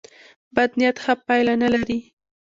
بد 0.55 0.71
نیت 0.79 0.97
ښه 1.03 1.13
پایله 1.27 1.53
نه 1.63 1.67
لري. 1.73 1.99